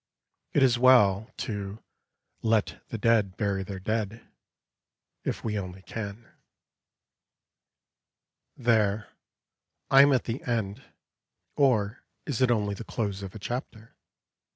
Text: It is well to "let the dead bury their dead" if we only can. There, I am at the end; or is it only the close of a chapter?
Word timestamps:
It 0.53 0.63
is 0.63 0.79
well 0.79 1.29
to 1.45 1.83
"let 2.41 2.81
the 2.87 2.97
dead 2.97 3.37
bury 3.37 3.61
their 3.61 3.79
dead" 3.79 4.27
if 5.23 5.43
we 5.43 5.59
only 5.59 5.83
can. 5.83 6.27
There, 8.57 9.09
I 9.91 10.01
am 10.01 10.11
at 10.11 10.23
the 10.23 10.41
end; 10.41 10.81
or 11.55 12.01
is 12.25 12.41
it 12.41 12.49
only 12.49 12.73
the 12.73 12.83
close 12.83 13.21
of 13.21 13.35
a 13.35 13.37
chapter? 13.37 13.95